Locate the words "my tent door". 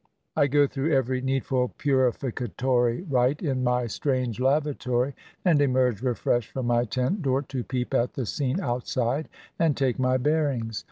6.65-7.43